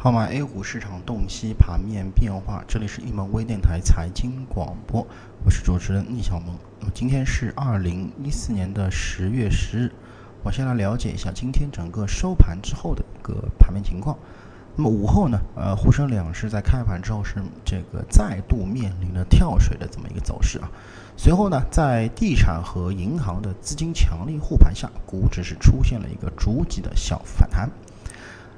[0.00, 5.04] 号码 A 股市场洞悉盘面变化，这里是一门微电台财经广播，
[5.44, 6.56] 我是主持人聂小萌。
[6.78, 9.92] 那么今天是二零一四年的十月十日，
[10.44, 14.16] 我先来了解一下今天整个收盘之后的一个盘面情况。
[14.76, 20.70] 那么午后呢，呃，沪深两市在开盘之后是这个再度面临了跳水的这么一个走势啊。
[21.16, 27.68] 随后呢，在地产和银行的资金强力护盘下，股指是出现了一个逐级的小反弹。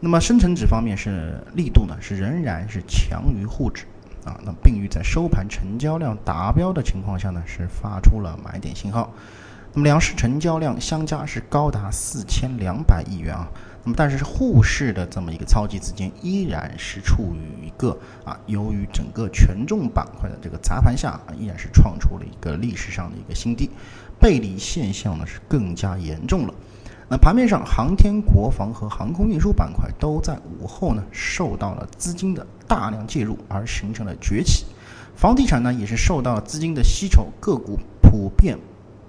[0.00, 3.84] 那么深成指方面是力度呢是仍然是强于沪指
[4.24, 9.12] 啊，那么并于在收盘成交量达标的情况下呢是发出了买点信号。
[9.72, 13.48] 那么两市成交量相加是高达四千两百亿元啊，
[13.82, 23.68] 那么但是沪市的这么一个超级资金依然是处于一个啊，由于整个权重板块的这个砸盘下啊，依然是创出了一个历史上的一个新低，
[24.20, 26.54] 背离现象呢是更加严重了。
[27.18, 34.64] 盘面上，航天、国防和航空运输板块都在午后呢受到了资金的大量介入而形成了崛起，
[35.14, 38.58] 房地产呢也是受到了资金的吸筹，个股普遍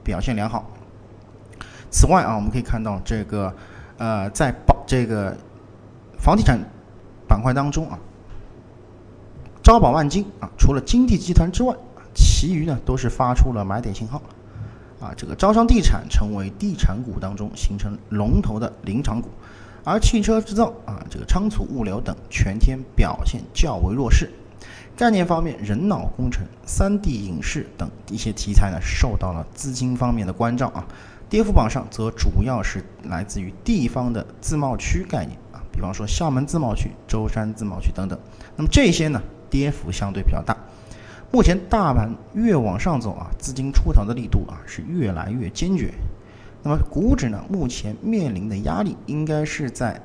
[0.03, 0.69] 表现良好。
[1.89, 3.55] 此外啊，我们可以看到这个
[3.97, 5.35] 呃，在保这个
[6.17, 6.59] 房地产
[7.27, 7.97] 板块当中啊，
[9.63, 11.73] 招宝万金啊，除了金地集团之外，
[12.13, 14.21] 其余呢都是发出了买点信号。
[14.99, 19.29] 啊，这个招商地产成为地产股当中形成龙头的领涨股，
[19.83, 24.31] 而汽车制造啊，这个仓储物流等全天表现较为弱势。
[24.95, 30.87] 概念方面，人脑工程、三 D 影视等一些题材呢，受到了资金方面的关照啊。
[31.27, 38.17] 跌幅榜上则主要是来自于地方的自贸区概念啊，比方说厦门自贸区、舟山自贸区等等。
[38.55, 40.55] 那么这些呢，跌幅相对比较大。
[41.35, 45.93] 目前大盘越往上走啊，资金出逃的力度啊是越来越坚决。
[46.63, 50.01] 那么股指呢，目前面临的压力应该是在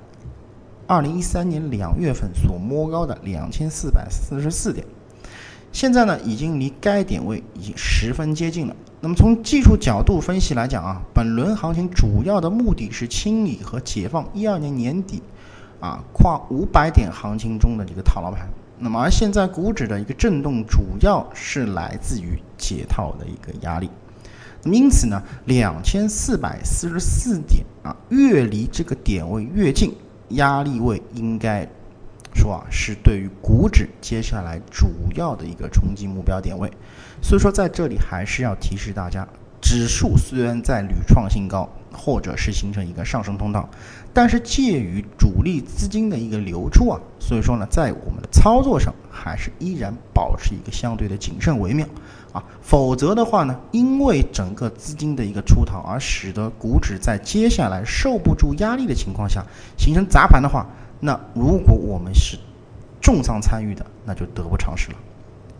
[0.89, 4.85] 二零一三年两月份所摸高的两千四百四十四点，
[5.71, 8.75] 现在呢已经离该点位已经十分接近了。
[9.01, 15.23] 那么从技术角度分析来讲啊，本轮行情主要的目的是清理和解放一二年年底
[15.79, 18.49] 啊跨五百点行情中的这个套牢盘。
[18.83, 23.91] 那么，而现在股指的一个震动，主要是来自于解套的一个压力。
[24.63, 29.95] 那么，因此呢，两千四百四十四点啊，越离这个点位越近，
[30.31, 31.69] 压力位应该
[32.35, 36.71] 说啊，是对于股指接下来主要的一个冲击目标点位。
[37.21, 39.29] 所以说，在这里还是要提示大家，
[39.61, 41.69] 指数虽然在屡创新高。
[41.93, 43.69] 或者是形成一个上升通道，
[44.13, 51.87] 但是介于主力资金的一个流出啊，所以说呢，在我们的操作上还是依然保持一个相对的谨慎为妙
[52.33, 59.45] 啊，否则的话呢，因为整个资金的一个出逃而使得股指在接下来受不住压力的情况下
[59.77, 60.67] 形成砸盘的话，
[61.01, 62.39] 那如果我们是
[63.01, 64.97] 重仓参与的，那就得不偿失了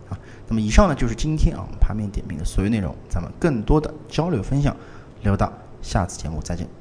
[0.09, 0.17] 啊。
[0.47, 4.75] 那么以上呢就是今天啊盘面点评的所有内容，咱们更多的交流分享
[5.21, 5.51] 留到。
[5.81, 6.80] 下次节目再见。